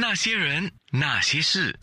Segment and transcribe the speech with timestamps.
[0.00, 1.76] 那些人，那些事，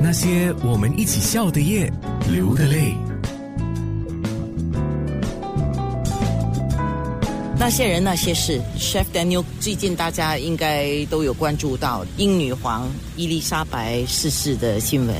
[0.00, 1.92] 那些我们一起笑的夜，
[2.32, 2.94] 流的泪。
[7.58, 15.14] 那些人那些事，Chef Daniel，最近大家应该都有关注到英女皇伊丽莎白逝世的新闻。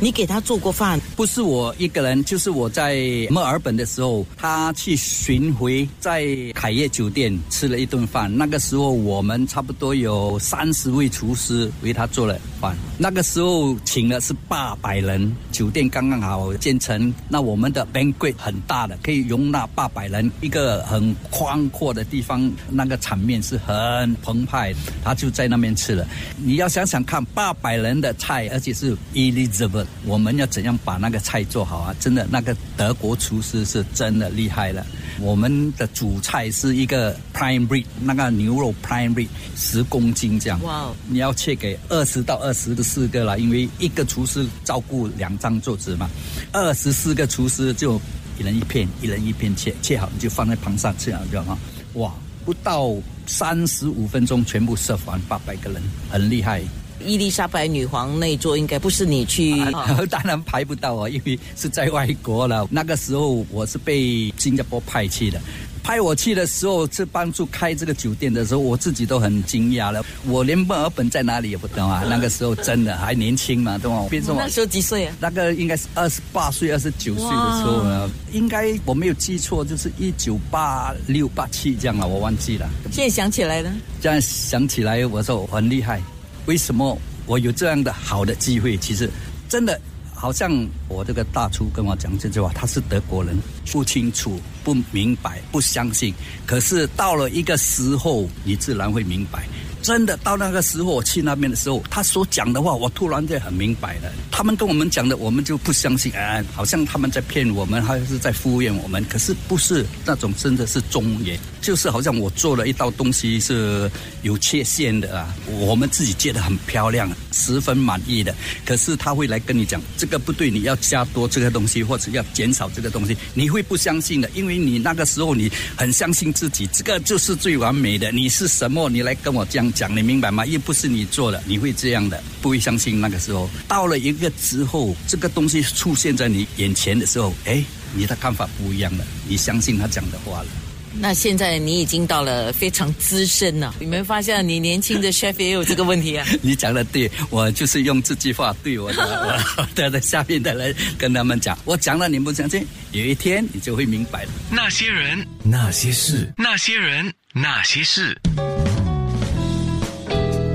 [0.00, 1.00] 你给他做过饭？
[1.16, 2.96] 不是我一个人，就是我在
[3.30, 6.24] 墨尔本的时候，他去巡回，在
[6.54, 8.34] 凯悦酒店吃了一顿饭。
[8.36, 12.76] 那个时候我们差不多有三十位厨师为他做了饭。
[12.96, 24.74] 那个时候请的是八百人，酒店刚刚好建成，那我们的 banquet 很大的，可以容纳八百人，一个很宽阔的地方，那个场面是很澎湃。
[25.02, 26.06] 他就在那边吃了。
[26.36, 29.73] 你要想想看，八百人的菜，而且是 Elizabeth。
[30.04, 31.94] 我们要怎样把那个菜做好啊？
[31.98, 34.84] 真的，那个德国厨师是真的厉害了。
[35.20, 40.60] 我们的主菜是一个 prime rib，那个牛肉 prime rib 十公斤这样。
[40.62, 40.90] 哇！
[41.08, 46.10] 你要切给二十到二十四个了，因为一个厨师照顾两张桌子嘛。
[46.52, 48.00] 二十四个厨师就
[48.38, 51.58] 一人一片，一人一片切，切好你就放在旁上吃，知道吗？
[51.94, 52.12] 哇！
[52.44, 52.94] 不到
[53.26, 56.60] 三十五分钟全部设完八百个人，很厉害。
[57.00, 59.54] 伊丽莎白女皇那座应该不是你去，
[60.10, 62.66] 当然排不到啊，因为是在外国了。
[62.70, 65.40] 那个时候我是被新加坡派去的，
[65.82, 70.04] 派我去的时候是帮助开这个酒店的时候，我自己都很惊讶了。
[70.26, 72.04] 我连墨尔本在哪里也不懂啊。
[72.08, 74.06] 那个时候真的还年轻嘛，对吗？
[74.36, 75.16] 那时候几岁啊？
[75.20, 82.68] 那个应该是二十八岁、二十九岁的时候呢，应该我没有记错，就是一九八六、八七这样了，我忘记了。
[82.90, 83.72] 现在想起来呢？
[84.00, 86.00] 这样想起来，我说我很厉害。
[86.46, 88.76] 为什么我有这样的好的机会？
[88.76, 89.08] 其实，
[89.48, 89.80] 真的
[90.14, 90.50] 好像
[90.88, 93.36] 我这个大厨跟我讲这句话，他是德国人，
[93.72, 96.14] 不清楚、不明白、不相信。
[96.46, 99.46] 可是到了一个时候，你自然会明白。
[99.82, 104.10] 真的到那个时候，我去那边的时候，他所讲的话，我突然间很明白了。
[104.30, 109.04] 他们跟我们讲的，我们就不相信，哎，好像他们在骗我们，还是在敷衍我们。
[109.10, 118.34] 可是不是那种真的是忠言，就是好像我做了一道东西是有缺陷的啊，我们自己觉得很漂亮，十分满意的。
[118.66, 128.12] 可是他会来跟你讲，这个不对，你要加多这个东西，或者要减少这个东西，你会不相信的，因为你那个时候你很相信自己，这个就是最完美的。
[128.12, 128.90] 你是什么？
[128.90, 129.64] 你来跟我这样。
[129.72, 130.44] 讲你明白吗？
[130.44, 133.00] 又不是你做的，你会这样的，不会相信。
[133.00, 137.64] 那个时候到了一个之后，这个东西出现在你眼前的时候，哎，
[137.94, 140.63] 你的看法不一样了，你相信他讲的话了。
[141.00, 146.26] 那现在你已经到了非常资深了，你没发现你年轻的 chef 也有这个问题啊？
[146.40, 149.44] 你讲的对，我就是用这句话对我的
[149.76, 154.30] 我的下面的人跟他们讲，我讲了你不相信，有一天你就会明白了。
[154.50, 158.16] 那些人，那些事，那些人，那些事。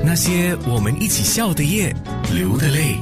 [0.03, 1.95] 那些我们一起笑的夜，
[2.33, 2.95] 流的泪。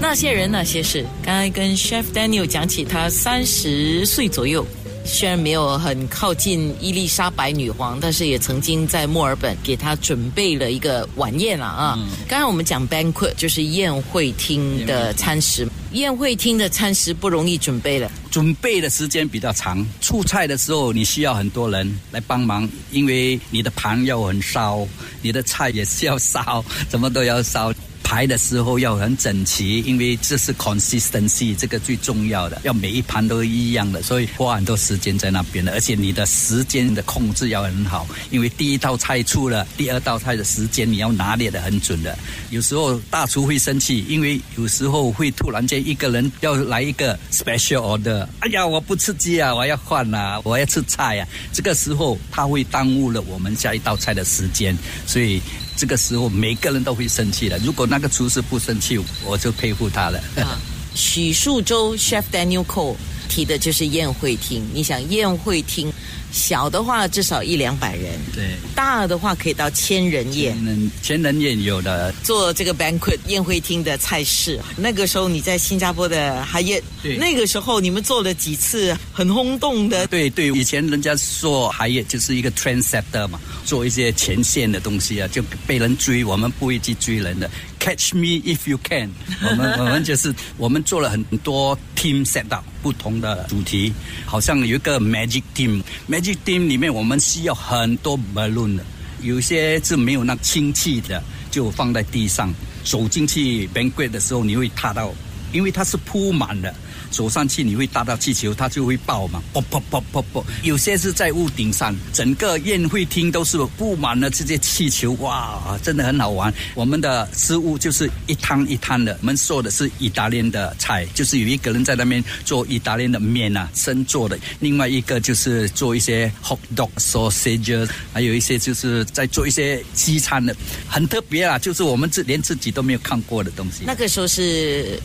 [0.00, 1.04] 那些人，那些事。
[1.22, 4.66] 刚才跟 Chef Daniel 讲起，他三十岁左右，
[5.08, 11.98] 虽然没有很靠近伊丽莎白女皇，但是也曾经在墨尔本给她准备了一个晚宴了啊。
[12.28, 15.66] 刚才我们讲 banquet 就是宴会厅的餐食。
[15.92, 19.86] 宴会厅的餐食不容易准备了，准备的时间比较长。
[20.00, 24.86] 出菜的时候，你需要很多人来帮忙，因为你的盘要很烧，
[25.22, 27.72] 你的菜也是要烧，什么都要烧。
[28.10, 35.72] 排的时候要很整齐，因为这是 consistency，这个最重要的，要每一盘都一样的，所以花很多时间在那边的。
[35.72, 42.18] 而且你的时间的控制要很好，因为第一道菜出了，第二道菜的时间你要拿捏的很准的。
[42.48, 55.40] 有时候大厨会生气，因为有时候会突然间一个人要来一个 special order，哎呀，我不吃鸡啊，我要换啊，我要吃菜啊，这个时候他会耽误了我们下一道菜的时间，所以。
[55.80, 57.56] 这个时候，每个人都会生气的。
[57.58, 60.20] 如果那个厨师不生气，我就佩服他了。
[60.96, 62.96] 许树洲 Chef Daniel Cole
[63.28, 64.68] 提的就是宴会厅。
[64.74, 65.92] 你想宴会厅？
[66.30, 68.44] 小的话至少一两百人，对；
[68.74, 70.56] 大的话可以到千人宴。
[71.02, 74.60] 千人宴有的做这个 banquet 宴会厅的菜式。
[74.76, 80.06] 那个时候你在新加坡的海宴，对，那个时候你们做了几次很轰动的。
[80.08, 87.50] 对对，以前人家说海宴就是一个 trendsetter 嘛，做一些前线的东西啊，就被人追，我们不会去追人的。
[87.78, 89.10] Catch me if you can，
[89.42, 93.92] 我们我们就是我们做了很多 team set up 不同的主题，
[94.26, 98.84] 好像有一个 magic team，magic team 里面我们需要很多 balloon 的，
[99.22, 102.52] 有些是没有那氢气的，就放在地上，
[102.84, 105.12] 走进去 banquet 的时候你会踏到
[105.52, 106.74] 因为它是铺满的，
[107.10, 110.44] 走上去你会搭到气球，它就会爆嘛，啵啵啵啵啵。
[110.62, 116.52] 有些是在屋顶上，整个宴会厅都是布满了这些气球，哇，真的很好玩。
[116.74, 130.54] 我们的食物就是一汤一汤的，我们做的是意大利的菜，就是有一个人在那边做意大利的面啊，生做的；另外一个就是做一些 hot dog sausage，还有一些就是在做一些西餐的，
[130.86, 133.84] 很特别啊，就是我们自连自己都没有看过的东西。
[133.86, 135.00] 那个时候是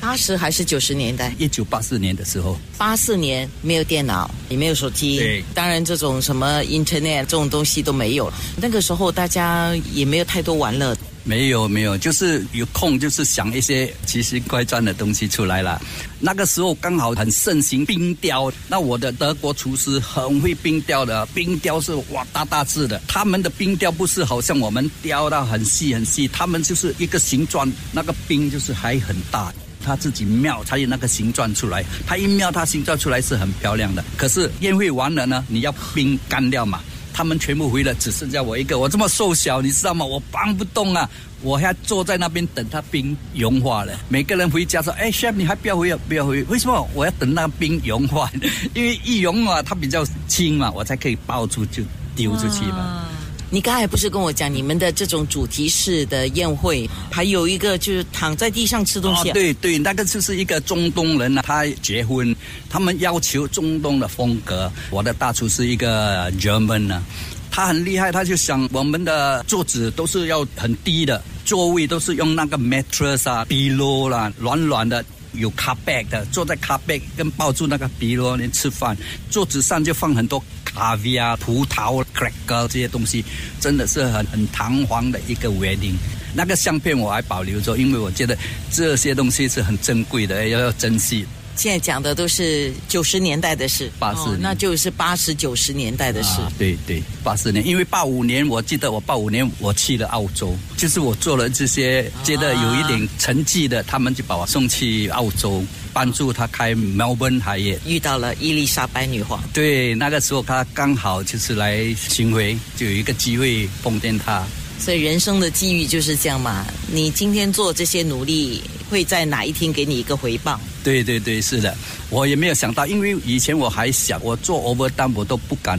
[0.00, 1.34] 八十还是九十年代？
[1.38, 8.32] 一九八四年的时候，八四年没有电脑，也没有手机，对当然这种什么 Internet 这种东西都没有。
[8.56, 15.80] 那个时候大家也没有太多玩乐，没有没有，就是有空就是想一些奇形怪状的东西出来了。
[16.20, 29.52] 那个时候刚好很盛行冰雕，那我的德国厨师很会冰雕的，冰雕是哇大大字的，他们的冰雕不是好像我们雕到很细很细，他们就是一个形状，那个冰就是还很大。
[29.84, 34.04] 他自己妙才有那个形状出来，他一妙，他形状出来是很漂亮的。
[34.16, 36.80] 可是宴会完了呢，你要冰干掉嘛，
[37.12, 38.78] 他们全部回了，只剩下我一个。
[38.78, 40.04] 我这么瘦小，你知道吗？
[40.04, 41.08] 我搬不动啊！
[41.40, 43.92] 我还坐在那边等它冰融化了。
[44.08, 45.94] 每个人回家说：“哎，chef，你还不要回？
[46.08, 46.42] 不要回？
[46.44, 46.88] 为什么？
[46.94, 48.28] 我要等那个冰融化，
[48.74, 51.80] 因为一融嘛，它比较轻嘛，我才可以抱住就
[52.16, 53.04] 丢出去嘛。
[53.50, 62.34] 你刚才不是跟我讲你们的这种主题式的宴会，还有一个就是躺在地上吃东西、哦？，对对，那个就是一个中东人啊，他结婚，
[62.68, 64.70] 他们要求中东的风格。
[64.90, 67.02] 我的大厨是一个 German 呢、
[67.50, 75.04] 他很厉害，他就想我们的桌子都是要很低的，座位都是用那个 mattress 啊、pillow 啦，软软的。
[75.34, 78.96] 有 carpet 的，坐在 carpet 跟抱住那个 pillow 那吃饭，
[79.30, 80.42] 桌子上就放很多
[80.78, 83.24] 卡 a 啊、葡萄、cracker 这些东西，
[83.60, 85.96] 真的是很很堂皇的一个 wedding。
[86.32, 88.38] 那个相片我还保留着，因为我觉得
[88.70, 91.26] 这些东西是很珍贵的，要要珍惜。
[91.58, 96.40] 现在讲的都是九十年代的事，八四那就是八十九十年代的事。
[96.40, 107.76] 啊，对对，八四年，因为八五年我记得我八五年我去了澳洲，就是我做了这些觉得有一点成绩的，他们就把我送去澳洲，帮助他开 Melbourne 海业。
[107.84, 114.46] 遇到了伊丽莎白女皇，对，那个时候他刚好就是来巡回，就有一个机会碰见他。
[114.78, 116.66] 所以人生的机遇就是这样嘛。
[116.90, 120.58] 你今天做这些努力，会在哪一天给你一个回报？
[120.82, 121.76] 对对对，是的，
[122.08, 125.78] 我也没有想到，因为以前我还小，我做 overtime 我都不敢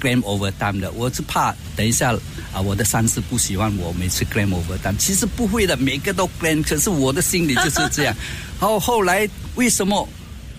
[0.00, 2.12] claim overtime 的，我是怕等一下
[2.52, 4.96] 啊，我的上司不喜欢我每次 claim overtime。
[4.98, 8.16] 其实不会的，每个都 claim，可是我的心里就是这样。
[8.58, 10.08] 然后后来为什么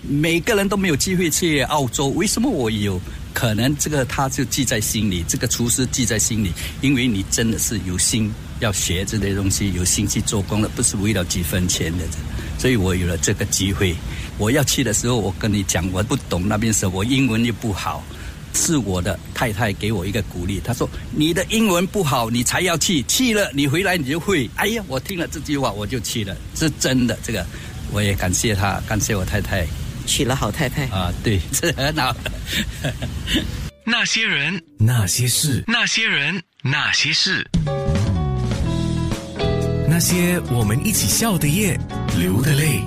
[0.00, 2.08] 每个人都没有机会去澳洲？
[2.08, 2.98] 为什么我有？
[3.42, 12.04] 可能这个他就记在心里，这个厨师记在心里，因为你真的是有心要学这些东西，有心去做工的，不是为了几分钱的。
[12.56, 13.96] 所以我有了这个机会。
[14.38, 18.04] 我要去的时候，我跟你讲，我不懂那边时候，我英文又不好，
[18.54, 27.18] 是我的太太给我一个鼓励，她说：“你的英文不好，你才要去，去了你回来你就会。”哎呀，我听了这句话我就去了，是真的。
[27.24, 27.44] 这个
[27.90, 29.66] 我也感谢她，感谢我太太
[30.06, 30.86] 娶了好太太。
[30.86, 32.14] 啊，对，这很好。
[33.84, 37.44] 那些人，那些事，那些人，那些事，
[39.88, 41.78] 那些我们一起笑的夜，
[42.18, 42.80] 流的泪。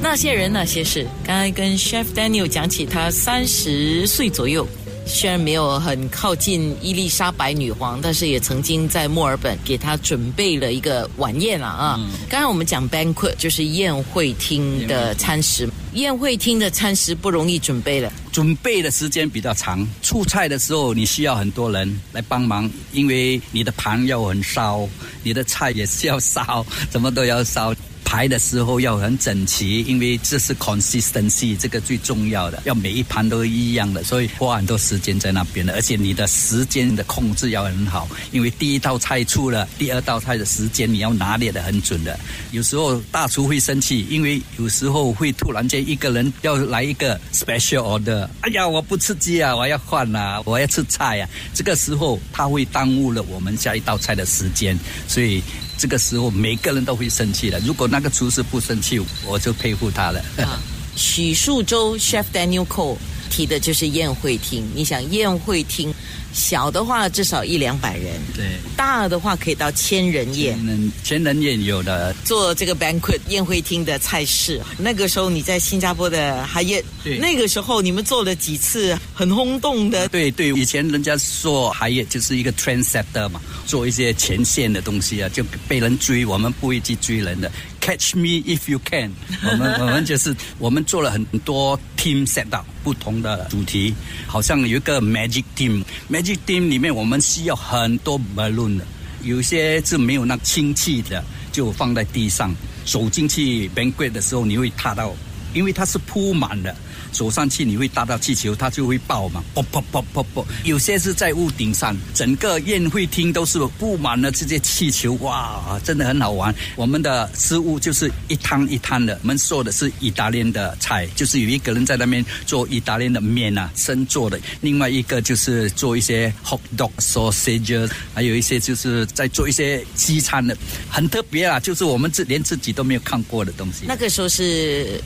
[0.00, 4.64] 那些人那些事，刚才跟 Chef Daniel 讲起，他三十岁左右，
[5.08, 11.98] 虽然没有很靠近伊丽莎白女皇，但是也曾经在墨尔本给她准备了一个晚宴了啊。
[12.28, 18.12] 刚刚我们讲 banquet 就是宴会厅的餐食，宴会厅的餐食不容易准备了。
[18.30, 24.86] 准备的时间比较长，出菜的时候你需要很多人来帮忙，因为你的盘要很烧，
[25.24, 27.74] 你的菜也是要烧，什么都要烧。
[28.08, 35.74] 排的时候要很整齐，因为这是 consistency，这个最重要的，要每一盘都一样的，所以花很多时间在那边的。
[35.74, 42.18] 而且你的时间的控制要很好，因为第一道菜出了，第二道菜的时间你要拿捏的很准的。
[42.50, 51.28] 有时候大厨会生气，因为有时候会突然间一个人要来一个 special order，哎呀，我不吃鸡啊，我要换啊，我要吃菜啊。
[51.52, 55.42] 这个时候他会耽误了我们下一道菜的时间，所以。
[55.78, 57.60] 这个时候每个人都会生气的。
[57.60, 60.20] 如果那个厨师不生气，我就佩服他了。
[60.38, 60.58] 啊，
[60.96, 62.96] 许树洲 Chef Daniel Cole
[63.30, 64.68] 提的就是宴会厅。
[64.74, 65.94] 你想宴会厅
[66.38, 68.44] 小的话至少一两百人，对，
[68.76, 70.56] 大的话可以到千人宴。
[70.62, 87.50] 嗯，千人宴有的，做这个 banquet 宴会厅的菜式，那个时候你在新加坡的海宴，对那个时候你们做了几次很轰动的，对对，以前人家说海业就是一个 trendsetter 嘛，做一些前线的东西啊，就被人追，我们不会去追人的。
[87.88, 89.10] Catch me if you can。
[89.42, 93.94] 我们我们就是我们做了很多 team set up 不同的主题，
[94.26, 95.82] 好像有一个 magic team。
[96.10, 98.84] magic team 里面我们需要很多 balloon 的，
[99.22, 102.54] 有些是没有那氢气的，就放在地上。
[102.84, 105.14] 走进去 banquet 的时候，你会踏到，
[105.54, 106.74] 因为它是铺满的。
[107.10, 110.46] 走上去你会搭到气球，它就会爆嘛，啵啵啵啵啵。
[110.64, 116.54] 有些是在屋顶上，整个宴会厅都是布满了这些气球，哇，真的很好玩。
[116.76, 130.54] 我们的食物就是一摊一摊的，我们做的是意大利的菜，就是有一个人在那边做意大利的面啊，生做的；另外一个就是做一些 hot dog sausages，还有一些就是在做一些西餐的，
[130.90, 133.86] 很特别啊，就是我们自连自己都没有看过的东西。
[133.86, 135.02] 那个时候是。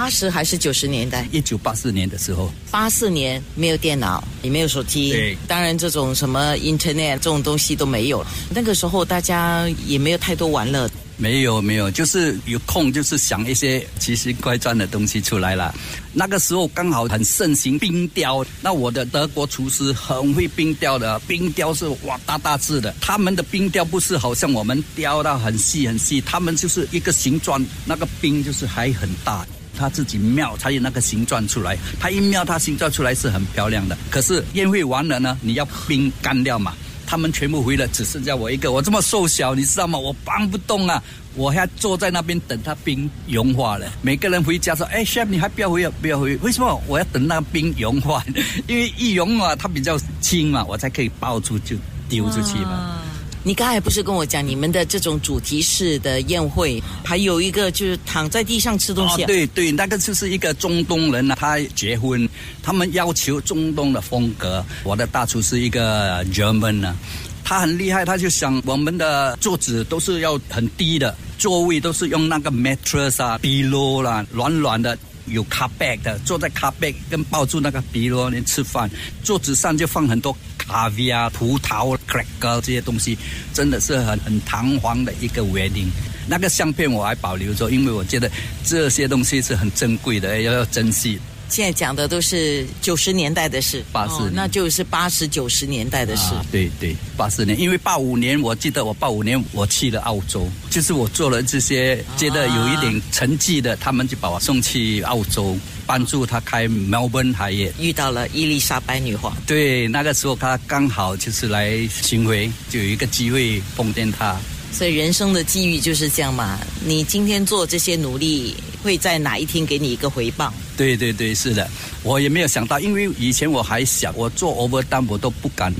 [0.00, 1.28] 八十还是九十年代？
[1.30, 8.24] 一九八四年的时候，八四年没有电脑，也没有手机，对，当然这种什么 Internet 这种东西都没有。
[8.48, 15.74] 那个时候大家也没有太多玩乐，没有没有，就是有空就是想一些奇形怪状的东西出来了。
[16.14, 29.46] 那个时候刚好很盛行冰雕，那我的德国厨师很会冰雕的，冰雕是哇大大字的，他们的冰雕不是好像我们雕到很细很细，他们就是一个形状，那个冰就是还很大。
[29.80, 33.96] 他自己妙才有那个形状出来，他一妙，他形状出来是很漂亮的。
[34.10, 36.74] 可是宴会完了呢，你要冰干掉嘛？
[37.06, 38.70] 他们全部回了，只剩下我一个。
[38.70, 39.98] 我这么瘦小，你知道吗？
[39.98, 41.02] 我搬不动啊！
[41.34, 43.86] 我还坐在那边等他冰融化了。
[44.02, 46.36] 每个人回家说：“哎，chef，你还不要回，不要回？
[46.36, 46.80] 为什么？
[46.86, 48.22] 我要等那个冰融化，
[48.68, 51.74] 因为一融嘛，它比较轻嘛，我才可以抱出就
[52.08, 52.98] 丢出去嘛。”
[53.42, 59.24] 你刚才不是跟我讲你们的这种主题式的宴会，还有一个就是躺在地上吃东西。
[59.24, 62.28] 对对，那个就是一个中东人啊，他结婚，
[62.62, 64.64] 他们要求中东的风格。
[64.84, 66.94] 我的大厨是一个 German 呢，
[67.42, 74.96] 他很厉害，他就想我们的桌子都是要很低的，座位都是用那个 mattress 啊，pillow 啦，软软的。
[75.26, 78.90] 有 carpet 的，坐在 carpet 跟抱住那个比罗连吃饭，
[79.22, 80.36] 桌子上就放很多
[80.70, 83.18] R V 啊、葡萄、cracker 这些东西，
[83.52, 85.88] 真的是很很堂皇的一个 wedding。
[86.26, 88.30] 那个相片我还保留着，因为我觉得
[88.64, 91.18] 这些东西是很珍贵的，要要珍惜。
[91.50, 96.32] 现在讲的都是九十年代的事，八四，那就是八十九十年代的事。
[96.52, 109.36] 对对，八四年，因为八五年我记得我八五年我去了澳洲，就是我做了这些觉得有一点成绩的，他们就把我送去澳洲，帮助他开 Melbourne 海业，遇到了伊丽莎白女皇。
[109.44, 114.38] 对，那个时候他刚好就是来巡回，就有一个机会碰见他。
[114.72, 120.52] 所以人生的机遇就是这样嘛，你今天做这些努力，会在哪一天给你一个回报？
[120.76, 121.68] 对对对，是的，
[122.02, 125.74] 我也没有想到，因为以前我还想，我做 overtime 我都不敢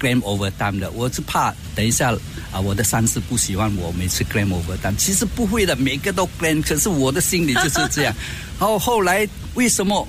[0.00, 2.12] claim overtime 的，我是怕等一下
[2.50, 4.96] 啊，我的上司不喜欢我每次 claim overtime。
[4.96, 8.14] 其实不会的，每个都 claim，可是我的心里就是这样。
[8.58, 10.06] 然后后来为什么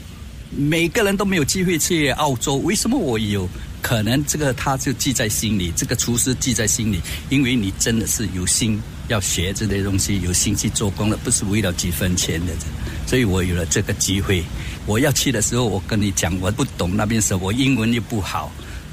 [0.50, 2.56] 每个人都没有机会去澳洲？
[2.58, 3.48] 为什么我有？
[3.82, 8.78] 可能这个他就记在心里，这个厨师记在心里，因为你真的是有心
[9.10, 12.54] 要学这些东西，有心去做工了，不是为了几分钱的，
[13.06, 14.44] 所以我有了这个机会。
[14.86, 18.52] 我要去的时候，我跟你讲，我不懂那边时候，我英文又不好，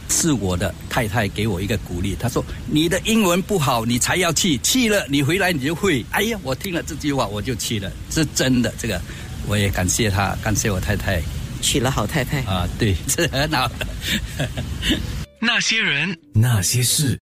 [0.09, 8.73] 是我的太太给我一个鼓励，她说：“你的英文不好，你才要去，去了你回来你就会。”哎呀，我听了这句话我就去了，是真的。
[8.79, 9.01] 这个
[9.47, 11.23] 我也感谢她，感谢我太太。
[11.63, 13.87] 娶了好太太啊，对，是很好的。
[15.41, 17.19] 那些人，那些事。